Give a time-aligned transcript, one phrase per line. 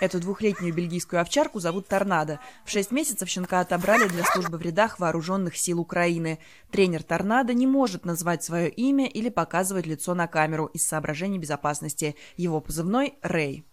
[0.00, 2.38] Эту двухлетнюю бельгийскую овчарку зовут Торнадо.
[2.64, 6.38] В шесть месяцев щенка отобрали для службы в рядах вооруженных сил Украины.
[6.70, 12.14] Тренер Торнадо не может назвать свое имя или показывать лицо на камеру из соображений безопасности.
[12.36, 13.64] Его позывной– Рэй.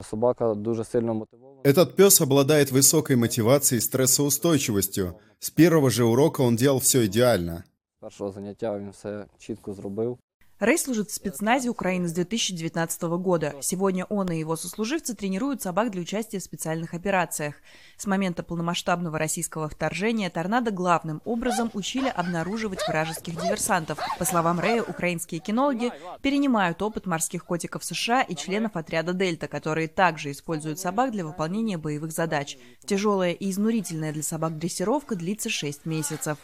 [0.00, 1.60] Собака дуже сильно мотивована.
[1.64, 5.18] Этот пес обладает высокой мотивацией и стрессоустойчивостью.
[5.40, 7.64] С первого же урока он делал все идеально.
[7.98, 10.18] З першого заняття він все чітко зробив.
[10.60, 13.56] Рэй служит в спецназе Украины с 2019 года.
[13.60, 17.56] Сегодня он и его сослуживцы тренируют собак для участия в специальных операциях.
[17.96, 23.98] С момента полномасштабного российского вторжения торнадо главным образом учили обнаруживать вражеских диверсантов.
[24.16, 25.90] По словам Рэя, украинские кинологи
[26.22, 31.78] перенимают опыт морских котиков США и членов отряда «Дельта», которые также используют собак для выполнения
[31.78, 32.56] боевых задач.
[32.86, 36.38] Тяжелая и изнурительная для собак дрессировка длится 6 месяцев.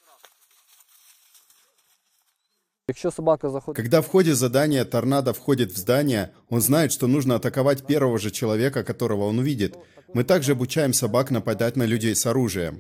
[3.75, 8.31] Когда в ходе задания торнадо входит в здание, он знает, что нужно атаковать первого же
[8.31, 9.75] человека, которого он увидит.
[10.13, 12.79] Мы также обучаем собак нападать на людей с оружием.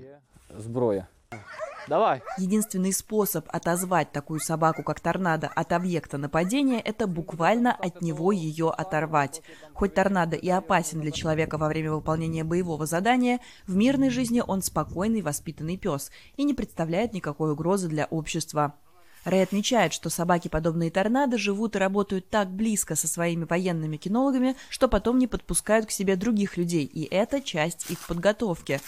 [1.89, 2.21] Давай.
[2.37, 8.69] Единственный способ отозвать такую собаку, как торнадо, от объекта нападения– это буквально от него ее
[8.69, 9.41] оторвать.
[9.73, 14.61] Хоть торнадо и опасен для человека во время выполнения боевого задания, в мирной жизни он
[14.61, 18.75] спокойный, воспитанный пес и не представляет никакой угрозы для общества.
[19.25, 24.55] Рэй отмечает, что собаки, подобные торнадо, живут и работают так близко со своими военными кинологами,
[24.69, 28.79] что потом не подпускают к себе других людей, и это часть их подготовки.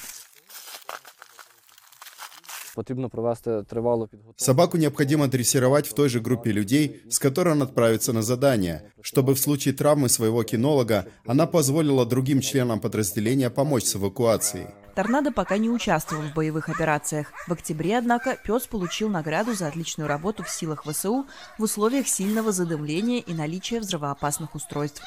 [4.37, 9.35] Собаку необходимо дрессировать в той же группе людей, с которой он отправится на задание, чтобы
[9.35, 14.67] в случае травмы своего кинолога она позволила другим членам подразделения помочь с эвакуацией.
[14.95, 17.31] Торнадо пока не участвовал в боевых операциях.
[17.47, 22.51] В октябре, однако, пес получил награду за отличную работу в силах ВСУ в условиях сильного
[22.51, 25.01] задымления и наличия взрывоопасных устройств.